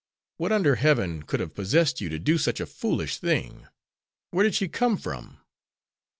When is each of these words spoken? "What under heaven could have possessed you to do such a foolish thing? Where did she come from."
"What 0.37 0.51
under 0.51 0.77
heaven 0.77 1.21
could 1.21 1.39
have 1.41 1.53
possessed 1.53 2.01
you 2.01 2.09
to 2.09 2.17
do 2.17 2.39
such 2.39 2.59
a 2.59 2.65
foolish 2.65 3.17
thing? 3.19 3.67
Where 4.31 4.41
did 4.43 4.55
she 4.55 4.67
come 4.67 4.97
from." 4.97 5.39